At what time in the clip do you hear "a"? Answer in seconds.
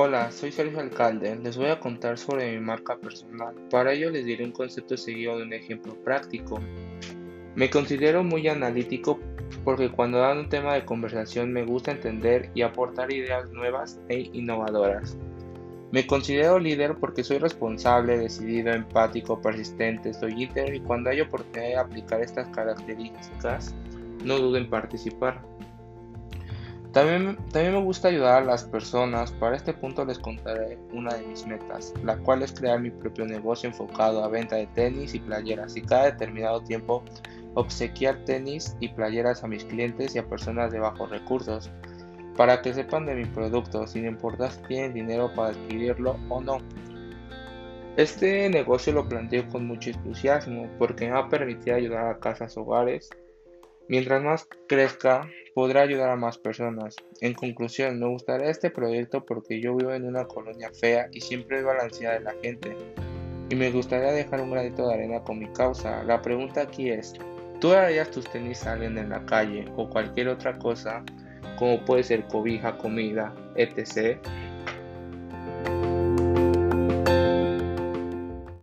1.70-1.80, 28.42-28.46, 34.24-34.28, 39.44-39.48, 40.18-40.28, 51.20-51.28, 52.06-52.20, 56.10-56.14, 68.68-68.74